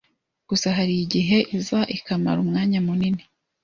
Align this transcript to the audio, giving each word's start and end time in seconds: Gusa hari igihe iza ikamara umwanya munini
Gusa 0.49 0.67
hari 0.77 0.93
igihe 1.05 1.37
iza 1.57 1.79
ikamara 1.95 2.37
umwanya 2.45 2.79
munini 2.87 3.23